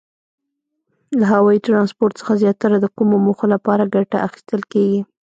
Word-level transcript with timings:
له 1.19 1.25
هوایي 1.33 1.59
ترانسپورت 1.67 2.13
څخه 2.19 2.33
زیاتره 2.43 2.75
د 2.79 2.85
کومو 2.97 3.15
موخو 3.25 3.45
لپاره 3.53 3.91
ګټه 3.95 4.17
اخیستل 4.27 4.61
کیږي؟ 4.71 4.99